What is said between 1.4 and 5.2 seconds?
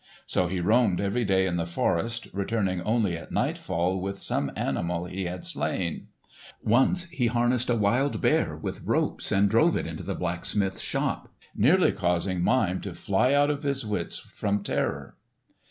in the forest returning only at nightfall with some animal